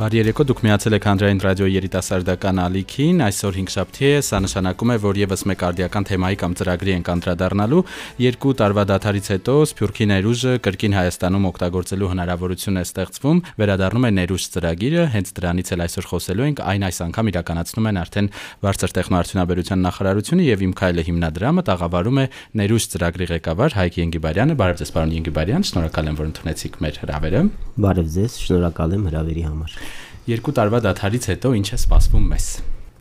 [0.00, 4.92] Բարի երեկո, դուք միացել եք Հանրային ռադիոյի երիտասարդական ալիքին։ Այսօր 5 շաբթի է, սա նշանակում
[4.94, 7.82] է, որ եւս մեկ արդիական թեմայի կամ ծրագրի ենք անդրադառնալու։
[8.24, 14.46] Երկու տարվա դաթարից հետո Սփյուռքի ներուժը կրկին Հայաստանում օգտագործելու հնարավորություն է ստեղծվում։ Վերադառնում է ներուժ
[14.56, 18.30] ծրագիրը, հենց դրանից էլ այսօր խոսելու ենք։ Այն այս անգամ իրականացնում են արդեն
[18.64, 22.26] Վարչեր տեխնոարդյունաբերության նախարարությունը եւ Իմ Քայլը հիմնադրամը տաղավարում է
[22.56, 27.44] ներուժ ծրագրի ղեկավար Հայկ Ենգիբարյանը։ Բարև ձեզ, պարոն Ենգիբարյան, շնորհակալ եմ, որ ընդունեցիք մեր հրավերը։
[27.84, 29.89] Բարև ձեզ, շնորհակալ եմ հրավերի համար
[30.30, 32.46] երկու տարվա դաթարից հետո ինչ է սպասվում մեզ։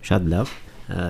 [0.09, 0.51] Շատ լավ։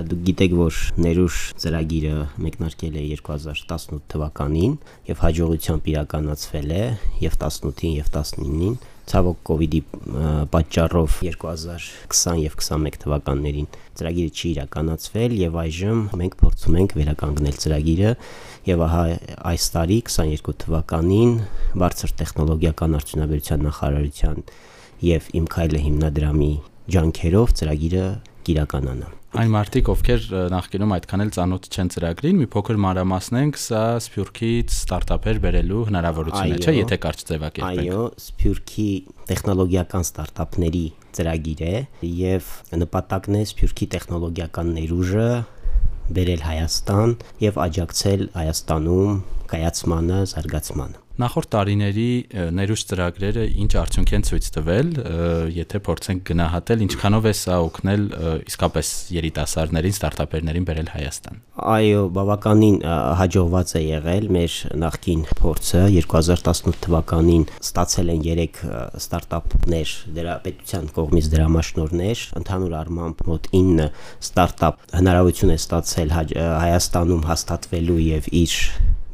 [0.10, 4.74] Դուք գիտեք, որ ներուժ ծրագիրը մեկնարկել է 2018 թվականին
[5.08, 6.82] եւ հաջողությամբ իրականացվել է
[7.24, 8.76] եւ 18-ին եւ 19-ին
[9.10, 9.80] ցավոք կ ូវ իդի
[10.54, 13.70] պատճառով 2020 եւ 21 թվականներին
[14.02, 18.12] ծրագիրը չի իրականացվել եւ այժմ մենք փորձում ենք վերականգնել ծրագիրը
[18.70, 19.06] եւ ահա
[19.54, 21.34] այս տարի 22 թվականին
[21.80, 24.44] բարձր տեխնոլոգիական արդյունաբերության նախարարության
[25.06, 26.52] եւ Իմ Քայլը հիմնադրամի
[26.96, 28.06] ջանքերով ծրագիրը
[28.50, 34.72] կիրականանա։ Այն մարդիկ, ովքեր նախկինում այդքան էլ ծանոթ չեն ծրագրին, մի փոքր մանրամասնենք, սա Սփյուռքից
[34.74, 38.88] ստարտափեր բերելու հնարավորություն է, չէ՞, եթե կարճ ձևակերպենք։ Այո, Սփյուռքի
[39.30, 40.82] տեխնոլոգիական ստարտափների
[41.20, 41.76] ծրագիր է
[42.10, 42.50] եւ
[42.82, 45.28] նպատակն է Սփյուռքի տեխնոլոգիական ներուժը
[46.18, 47.14] բերել Հայաստան
[47.46, 49.22] եւ աջակցել Հայաստանում
[49.54, 52.12] կայացմանը, զարգացմանը։ Նախորդ տարիների
[52.56, 54.92] ներուժ ծրագրերը ինչ արդյունք են ցույց տվել,
[55.52, 58.06] եթե փորձենք գնահատել, ինչքանով է սա օգնել
[58.48, 61.42] իսկապես երիտասարդներին, ստարտափերներին բերել Հայաստան։
[61.76, 62.78] Այո, բավականին
[63.20, 68.64] հաջողված է եղել մեր նախկին փորձը 2018 թվականին ստացել են 3
[69.04, 73.90] ստարտափներ դրա պետության կողմից դրամաշնորներ, ընդհանուր առմամբ մոտ 9
[74.24, 78.58] ստարտափ հնարավորություն է ստացել Հայաստանում հաստատվելու եւ իր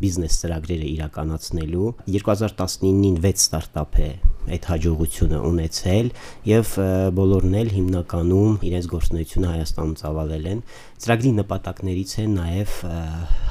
[0.02, 4.10] բիզնես ծրագրերը իրականացնելու 2019-ին 6 ստարտափ է
[4.46, 6.10] այդ հաջողությունը ունեցել
[6.50, 6.72] եւ
[7.18, 10.62] բոլորն էլ հիմնականում իրենց գործունեությունը Հայաստանում ծավալել են
[11.06, 12.76] ծրագրի նպատակներից է նաեւ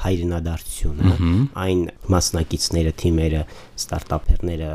[0.05, 1.15] հայրենադարձությունը
[1.65, 1.81] այն
[2.15, 3.41] մասնակիցները թիմերը
[3.81, 4.71] ստարտափերները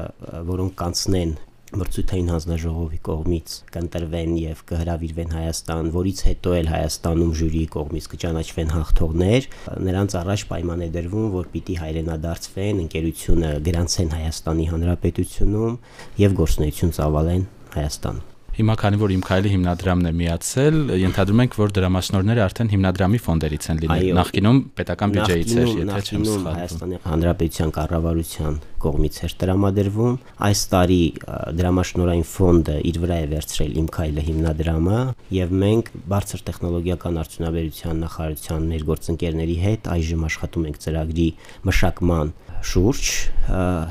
[0.50, 1.38] որոնք կանցնեն
[1.70, 9.48] մրցույթային հանձնաժողովի կողմից կընտրվեն եւ կհրավիրվեն Հայաստան, որից հետո էլ Հայաստանում ժյուրիի կողմից կճանաչվեն հաղթողներ,
[9.90, 15.78] նրանց առաջ պայման է դրվում, որ պիտի հայրենադարձվեն, ընկերությունը գրանցեն Հայաստանի Հանրապետությունում
[16.26, 17.48] եւ գործունեություն ծավալեն
[17.78, 23.20] Հայաստանում։ Հիմա քանի որ իմ քայլի հիմնադրամն է միացել, ենթադրում ենք, որ դրամաշնորները արդեն հիմնադրամի
[23.24, 29.32] ֆոնդերից են լինել։ Նախկինում պետական բյուջեից էր, եթե չեմ սխալվում։ Հայաստանի Հանրապետության կառավարության կողմից էր
[29.40, 30.18] տրամադրվում։
[30.50, 31.00] Այս տարի
[31.60, 35.00] դրամաշնորային ֆոնդը իր վրա է վերցրել իմ քայլը հիմնադրամը
[35.36, 41.28] եւ մենք բարձր տեխնոլոգիական արդյունաբերության նախարարության մեր գործընկերների հետ այժմ աշխատում ենք ծրագրի
[41.70, 43.10] մշակման շուրջ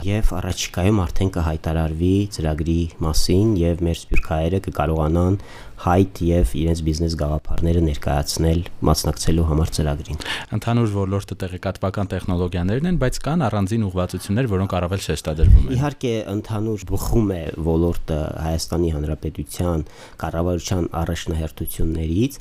[0.05, 5.37] եւ առաջիկայում արդեն կհայտարարվի ծրագրի մասին եւ մեր սպյուրքայերը կկարողանան
[5.79, 10.19] հայտ եւ իրենց բիզնես գաղափարները ներկայացնել մասնակցելու համար ծրագրին։
[10.57, 16.85] Ընդհանուր ոլորտը տեղեկատվական տեխնոլոգիաներն են, բայց կան առանձին ուղղվածություններ, որոնք առավել շեշտադրվում են։ Իհարկե, ընդհանուր
[16.89, 18.19] բխում է ոլորտը
[18.49, 19.85] Հայաստանի Հանրապետության
[20.19, 22.39] կառավարության առաջնահերթություններից,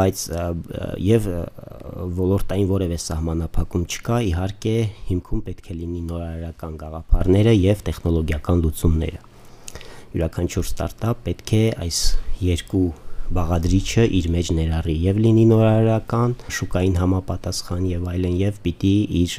[0.00, 0.24] բայց
[1.10, 1.30] եւ
[2.20, 4.76] ոլորտային որևէ սահմանափակում չկա, իհարկե
[5.10, 9.28] հիմքում պետք է լինի նորարարական գաղափարները եւ տեխնոլոգիական լուծումները
[10.14, 12.00] յուրաքանչյուր ստարտափ պետք է այս
[12.44, 12.86] երկու
[13.30, 19.36] բաղադրիչը իր մեջ ներառի եւ լինի նորարարական, շուկային համապատասխան եւ այլն եւ պիտի իր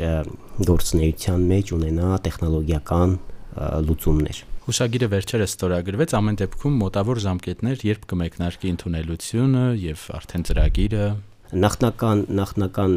[0.69, 3.17] գործունեության մեջ ունենա տեխնոլոգիական
[3.89, 11.05] լուծումներ։ Հուշագիրը վերջերս ստորագրվեց, ամեն դեպքում մոտավոր ժամկետներ, երբ կմեկնարկի ընդունելությունը եւ արդեն ծրագիրը
[11.51, 12.93] նախնական նախնական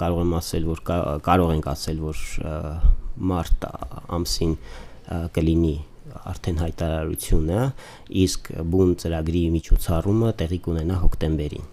[0.00, 0.80] կարող եմ ասել որ
[1.28, 2.22] կարող ենք ասել որ
[3.30, 3.66] մարտ
[4.18, 4.56] ամսին
[5.36, 5.76] կլինի
[6.34, 7.60] արդեն հայտարարությունը,
[8.24, 11.68] իսկ բուն ծրագրի միջոցառումը տեղի կունենա հոկտեմբերին։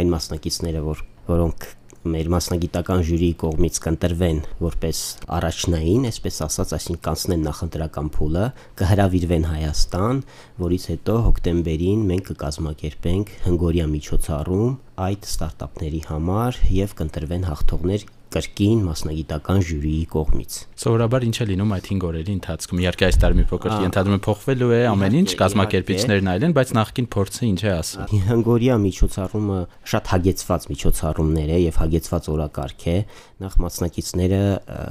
[0.00, 1.68] Այն մասնակիցները, որ որոնք
[2.00, 5.00] մեր մասնագիտական ժյուրիի կողմից կընտրվեն որպես
[5.36, 8.44] առաջնային, այսպես ասած, այսինքն կանցնեն նախընտրական փուլը,
[8.80, 10.22] կհրավիրվեն Հայաստան,
[10.64, 14.72] որից հետո հոկտեմբերին մենք կկազմակերպենք հնգորիա միջոցառում
[15.10, 21.88] այդ ստարտափների համար եւ կընտրվեն հաղթողներ կրկին մասնագիտական ժյուրիի կողմից։ Սովորաբար ինչ է լինում այդ
[21.90, 26.30] 5 օրերի ընթացքում։ Իհարկե այս տարի մի փոքր ենթադրում եմ փոխվելու է ամեն ինչ, կազմակերպիչներն
[26.34, 29.58] այլն, բայց նախքին փորձը ինչ է ասում։ Հնգորիա միջոցառումը
[29.94, 32.96] շատ հագեցված միջոցառումներ է եւ հագեցված օրակարգ է։
[33.40, 34.44] Նախ մասնակիցները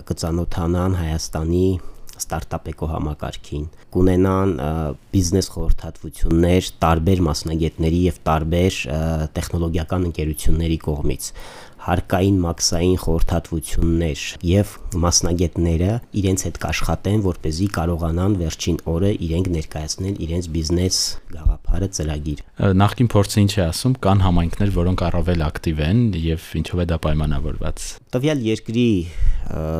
[0.09, 1.65] կծանոթանան Հայաստանի
[2.19, 3.65] ստարտափ էկոհամակարգին,
[3.95, 4.53] կունենան
[5.13, 8.79] բիզնես խորհրդատվություններ տարբեր մասնագետների եւ տարբեր
[9.37, 11.29] տեխնոլոգիական ընկերությունների կողմից
[11.89, 19.49] հարկային մաքսային խորհրդատվություններ եւ մասնագետները իրենց հետ կաշխատեն, որ เป զի կարողանան վերջին օրը իրենք
[19.55, 20.99] ներկայացնել իրենց բիզնես
[21.33, 22.43] գաղափարը ծրագիր։
[22.83, 26.99] Նախքին փորձը ինչ է ասում, կան համայնքներ, որոնք առավել ակտիվ են եւ ինչով է դա
[27.09, 28.89] պայմանավորված։ Տվյալ երկրի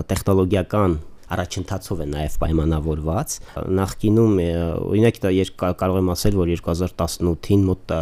[0.10, 0.98] տեխնոլոգիական
[1.36, 3.36] առաջընթացով է նաև պայմանավորված։
[3.80, 4.36] Նախկինում
[4.90, 5.20] օրինակ
[5.80, 7.96] կարող եմ ասել, որ 2018-ին մոտ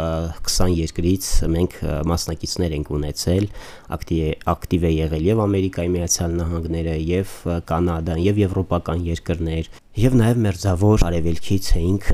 [0.48, 1.78] 20 երկրից մենք
[2.12, 3.48] մասնակիցներ ենք ունեցել,
[3.98, 7.34] ակտիվ է եղել եւ Ամերիկայի Միացյալ Նահանգները, եւ
[7.68, 9.72] Կանադան, եւ եվրոպական երկրներ,
[10.08, 12.12] եւ նաև մերձավոր արևելքից էինք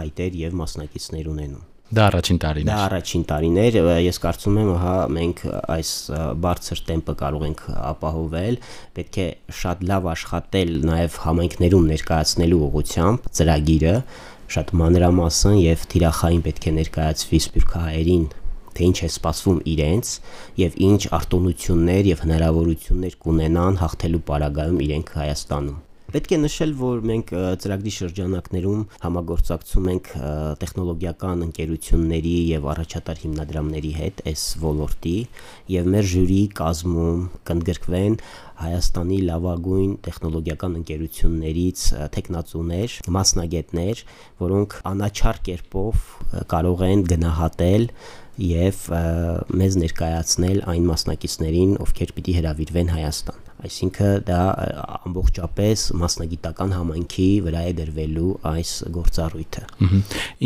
[0.00, 5.42] հայտեր եւ մասնակիցներ ունենում։ Դա առաջին տարիներ։ Դա առաջին տարիներ, ես կարծում եմ, հա մենք
[5.70, 5.90] այս
[6.42, 8.58] բարձր տեմպը կարող ենք ապահովել,
[8.96, 9.26] պետք է
[9.60, 13.94] շատ լավ աշխատել նաև համայնքներում ներկայացնելու ուղղությամբ ծրագիրը,
[14.56, 18.26] շատ մանրամասն եւ թիրախային պետք է ներկայացվի սպյուրքահայերին
[18.76, 20.12] թե ինչ է սպասվում իրենց
[20.60, 25.85] եւ ինչ արտոնություններ եւ հնարավորություններ կունենան հաղթելու պարագայում իրենք Հայաստանում
[26.16, 27.30] Պետք է նշել, որ մենք
[27.60, 30.06] ծրագրի շրջանակներում համագործակցում ենք
[30.62, 35.12] տեխնոլոգիական ընկերությունների եւ առաջատար հիմնադրամների հետ այս ոլորտի
[35.74, 38.16] եւ մեր ժյուրի կազմում կընդգրկվեն
[38.62, 41.82] Հայաստանի լավագույն տեխնոլոգիական ընկերություններից
[42.16, 44.04] տեխնացուներ, մասնագետներ,
[44.40, 46.06] որոնք անաչար կերպով
[46.56, 47.84] կարող են գնահատել
[48.46, 48.80] եւ
[49.60, 54.40] մեզ ներկայացնել այն մասնակիցներին, ովքեր պիտի հրավիրվեն Հայաստան այսինքն դա
[55.06, 59.64] ամբողջապես մասնագիտական համայնքի վրա է դրվելու այս գործառույթը։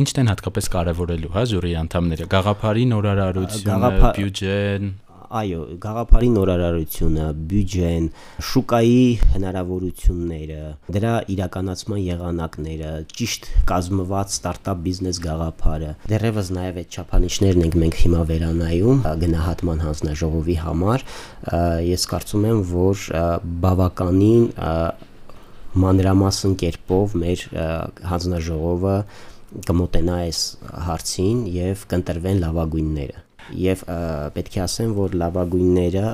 [0.01, 3.91] Ինչն են հատկապես կարևորելու, հա, ժյուրի անդամները, գաղափարի նորարարությունը,
[4.21, 4.93] բյուջեն,
[5.31, 8.07] այո, գաղափարի նորարարությունը, բյուջեն,
[8.49, 9.03] շուկայի
[9.35, 10.63] հնարավորությունները,
[10.97, 18.25] դրա իրականացման եղանակները, ճիշտ կազմված ստարտափ բիզնես գաղափարը։ Դեռևս նաև այդ չափանիշներն ենք մենք հիմա
[18.33, 21.07] վերանայում գնահատման հանձնաժողովի համար։
[21.91, 23.07] Ես կարծում եմ, որ
[23.71, 24.45] բավականին
[25.81, 27.49] մանրամասն կերպով մեր
[28.11, 28.97] հանձնաժողովը
[29.67, 30.45] կմոտենա այս
[30.91, 33.83] հարցին եւ կընտրվեն լավագույնները եւ
[34.37, 36.05] պետք է ասեմ, որ լավագույնները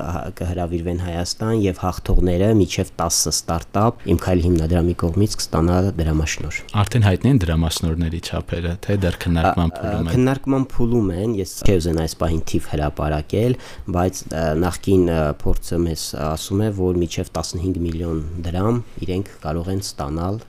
[0.40, 7.32] կհրավիրվեն Հայաստան եւ հաղթողները միջև 10 ստարտափ իմ քայլ հիմնադրամի կողմից կստանա դրամաշնոր։ Արդեն հայտնի
[7.32, 12.42] են դրամաշնորների չափերը, թե դեռ քննարկման փուլում են։ Քննարկման փուլում են, ես չեզեն այս պահին
[12.50, 13.56] թիվ հրապարակել,
[13.96, 14.24] բայց
[14.66, 15.06] նախքին
[15.44, 20.44] փորձը մեզ ասում է, որ միջև 15 միլիոն դրամ իրենք կարող են ստանալ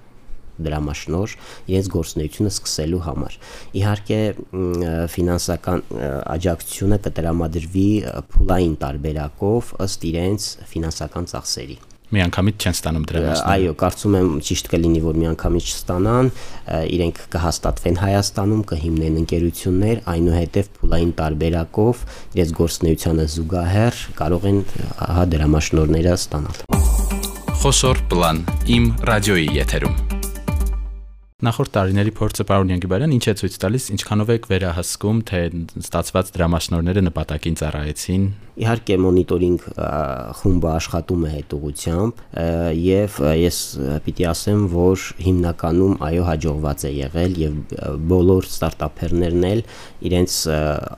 [0.68, 1.36] դրամաշնոր
[1.74, 3.38] իրենց գործունեությունը սկսելու համար։
[3.82, 4.22] Իհարկե
[5.18, 5.86] ֆինանսական
[6.38, 7.90] աջակցությունը կտրամադրվի
[8.38, 15.02] փուլային տարբերակով ըստ իրենց ֆինանսական ծախսերի միանգամից չեն ստանում դրամաշները։ Այո, կարծում եմ ճիշտ կլինի,
[15.04, 16.30] որ միանգամից չստանան,
[16.96, 22.04] իրենք կհաստատվեն Հայաստանում, կհիմնեն ընկերություններ, այնուհետև փուլային տարբերակով
[22.40, 24.60] իրենց գործնեությանը զուգահեռ կարող են
[25.20, 26.68] հա դրամաշնորները ստանալ։
[27.58, 28.46] Խոսոր պլան.
[28.78, 30.07] Իմ ռադիոյի եթերում
[31.46, 35.42] Նախորդ տարիների փորձը պարոն Յանգիբարյան ինչ է ցույց տալիս, ինչքանով եք վերահսկում, թե
[35.84, 38.24] ստացված դրամաշնորները նպատակին ծառայեցին։
[38.64, 39.68] Իհարկե մոնիտորինգ
[40.40, 42.24] խումբը աշխատում է հետողությամբ
[42.82, 43.60] եւ ես
[44.08, 47.60] պիտի ասեմ, որ հիմնականում այո հաջողված է եղել եւ
[48.18, 49.62] բոլոր ստարտափերներն էլ
[50.10, 50.40] իրենց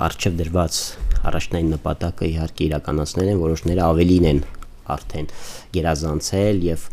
[0.08, 0.80] արժեվ դրված
[1.20, 4.42] առաջնային նպատակը իհարկե իրականացնել են, որոշները ավելին են
[4.90, 5.28] արդեն
[5.76, 6.86] գերազանցել եւ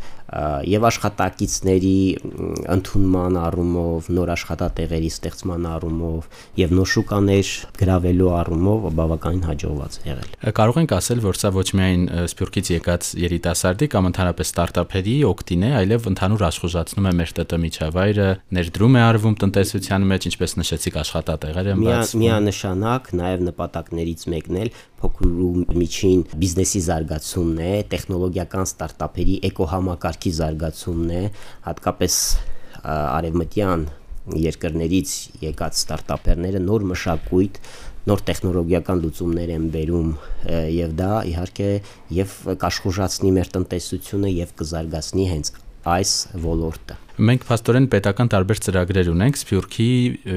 [0.67, 1.99] եւ աշխատակիցների
[2.75, 6.27] ընդունման առումով, նոր աշխատատեղերի ստեղծման առումով
[6.59, 11.69] եւ նոր շուկաներ գրավելու առումով բավականին հաջողված է եղել։ Կարող ենք ասել, որ սա ոչ
[11.79, 12.03] միայն
[12.33, 18.29] Սփյուռքից եկած երիտասարդի կամ ընդհանրապես ստարտափերի օգտին է, այլև ընդհանուր աշխուժացնում է մեր ՏՏ միջավայրը,
[18.57, 24.71] ներդրում է արվում տնտեսության մեջ, ինչպես նշեցիք, աշխատատեղեր են բացվում։ Միանշանակ նաեւ նպատակներից մեկն էլ
[24.97, 29.37] փոքր ու միջին բիզնեսի զարգացումն է, տեխնոլոգիական ստարտափերի
[30.17, 31.23] էկոհամակարգի զարգացումն է,
[31.67, 32.15] հատկապես
[32.87, 33.87] արևմտյան
[34.37, 35.11] երկրներից
[35.45, 37.61] եկած ստարտափերները նոր մշակույթ
[38.07, 40.11] նոր տեխնոլոգիական լուծումներ են բերում
[40.75, 41.71] եւ դա իհարկե
[42.19, 45.53] եւ կաշխուժացնի մեր տնտեսությունը եւ կզարգացնի հենց
[45.97, 46.15] այս
[46.47, 49.87] ոլորտը։ Մենք փաստորեն պետական տարբեր ծրագրեր ունենք Սփյուռքի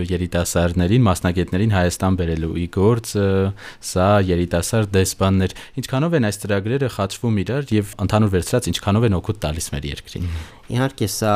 [0.07, 3.11] երիտասարդներին, մասնագետներին Հայաստան բերելու ի գործ,
[3.89, 9.41] սա երիտասարդ դեսպաններ։ Ինչքանով են այս ծրագրերը խաչվում իրար եւ ընդհանուր վերցրած ինչքանով են օգուտ
[9.43, 10.31] տալիս մեր երկրին։
[10.69, 11.35] Իհարկե սա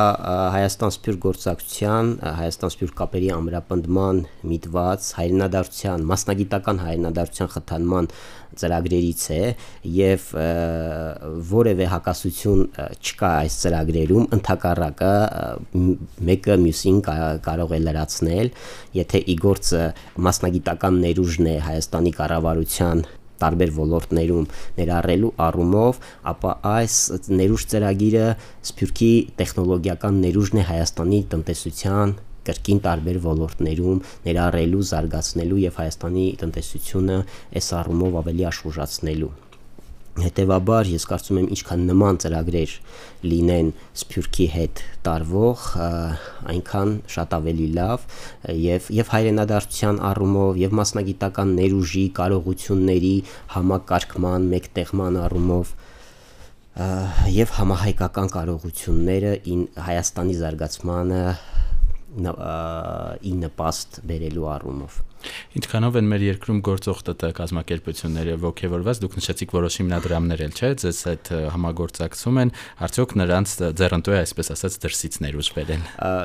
[0.53, 2.09] Հայաստան Սփյուռք գործակցության,
[2.39, 4.19] Հայաստան Սփյուռք կապերի ամրապնդման
[4.51, 8.09] միտված հայրենադարձության, մասնագիտական հայրենադարձության խթանման
[8.53, 9.41] ծրագրերից է
[9.89, 10.27] եւ
[11.49, 12.61] որևէ հակասություն
[13.01, 15.13] չկա այս ծրագրերում ընդհակառակը
[16.29, 18.53] մեկը մյուսին կարող է լրացնել
[18.99, 19.83] եթե ի գործը
[20.27, 23.05] մասնագիտական ներուժն է Հայաստանի կառավարության
[23.43, 24.45] տարբեր ոլորտներում
[24.77, 26.97] ներառելու առումով, ապա այս
[27.39, 28.27] ներուժ ծրագիրը
[28.69, 29.11] Սփյուռքի
[29.41, 32.15] տեխնոլոգիական ներուժն է Հայաստանի տնտեսության
[32.47, 37.17] կրկին տարբեր ոլորտներում ներառելու, զարգացնելու եւ Հայաստանի տնտեսությունը
[37.59, 39.33] այս առումով ավելի աշխուժացնելու
[40.13, 42.73] Հետևաբար ես կարծում եմ ինչքան նման ծրագրեր
[43.25, 45.63] լինեն Սփյուռքի հետ տարվող,
[46.53, 48.03] այնքան շատ ավելի լավ
[48.61, 53.15] եւ եւ հայրենադարձության առումով եւ մասնագիտական ներուժի կարողությունների
[53.55, 55.73] համակարգման, մեկտեղման առումով
[57.33, 61.23] եւ համահայկական կարողությունները ին Հայաստանի զարգացմանը
[62.13, 65.01] ի նպաստ բերելու առումով
[65.57, 70.99] Ինչքանով են մեր երկրում գործող ՏՏ կազմակերպությունները ողջևորված, դուք նշեցիք որոշ հիմնադրամներ էլ չէ, ձեզ
[71.09, 72.51] հետ համագործակցում են,
[72.87, 75.83] արդյոք նրանց ձեռնտու է այսպես ասած դրսից ներուժ բերել։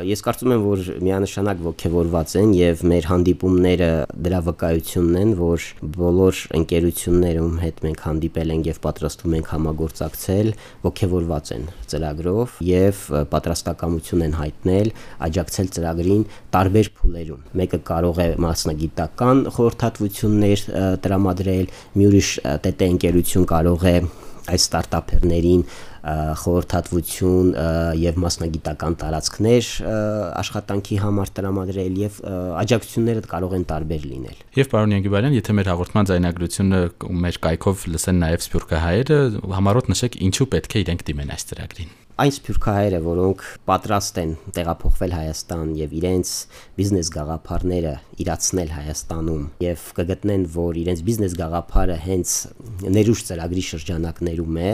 [0.08, 3.90] Ես կարծում եմ, որ միանշանակ ողջևորված են եւ մեր հանդիպումները
[4.28, 5.66] դրա վկայությունն են, որ
[5.98, 10.50] բոլոր ընկերություններում հետ մենք հանդիպել ենք եւ պատրաստվում ենք համագործակցել,
[10.88, 13.02] ողջևորված են ծրագրով եւ
[13.32, 14.92] պատրաստակամություն են հայտնել
[15.28, 16.24] աջակցել ծրագրին
[16.54, 20.64] տարբեր փուլերում։ Մեկը կարող է մասնագիտ գիտական խորհրդատվություններ
[21.04, 23.98] տրամադրել, մի ուրիշ ՏՏ ընկերություն կարող է
[24.48, 25.62] այս ստարտափերներին
[26.40, 27.50] խորհրդատվություն
[28.00, 29.68] եւ մասնագիտական տարածքներ
[30.40, 32.18] աշխատանքի համար տրամադրել եւ
[32.62, 36.82] աջակցությունները կարող են տարբեր լինել։ Եվ պարոն Յանգիբարյան, եթե մեր հաղորդման ձայնագրությունը
[37.28, 39.22] մեր կայքով լսեն նաեւ սփյուռքահայերը,
[39.58, 45.12] համառոտ նշեք ինչու պետք է իրենք դիմեն այս ծրագրին այն սփյուռքահայերը, որոնք պատրաստ են տեղափոխվել
[45.14, 46.32] Հայաստան եւ իրենց
[46.78, 47.92] բիզնես գաղափարները
[48.24, 52.36] իրացնել Հայաստանում եւ կգտնեն, որ իրենց բիզնես գաղափարը հենց
[52.98, 54.72] ներուժ ծրագրի շրջանակներում է,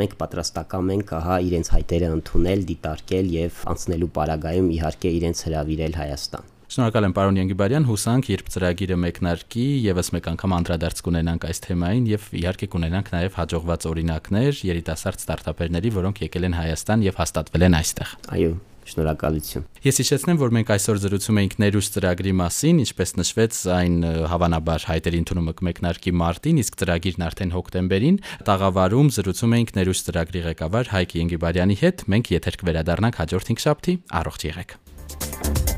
[0.00, 6.54] մենք պատրաստակամ ենք ահա իրենց հայտերը ընդունել, դիտարկել եւ անցնելու պարագայում իհարկե իրենց հրավիրել Հայաստան։
[6.68, 12.08] Շնորհակալ եմ պարոն Յանգիբարյան, հուսանք, երբ ծրագիրը մեկնարկի, եւս մեկ անգամ անդրադարձ կունենանք այս թեմային
[12.12, 17.78] եւ իհարկե կունենանք նաեւ հաջողված օրինակներ երիտասարդ ստարտափերների, որոնք եկել են Հայաստան եւ հաստատվել են
[17.78, 18.52] այստեղ։ Այո,
[18.88, 23.96] Շնորհակալություն։ Ես հիշեցնեմ, որ մենք այսօր զրուցում էինք ներուժ ծրագրի մասին, ինչպես նշվեց, այն
[24.32, 30.92] հավանաբար հայտերի ընդունումը կմեկնարկի մարտին, իսկ ծրագիրն արդեն հոկտեմբերին։ Տաղավարում զրուցում էինք ներուժ ծրագրի ղեկավար
[30.96, 35.77] Հայկ Ենգիբարյանի հետ։ Մենք եթեր կվերադառնանք հաջորդ 5 շաբթի։ Առողջ եղեք։